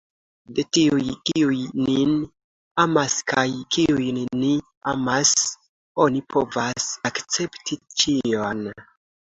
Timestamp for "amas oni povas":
4.95-6.91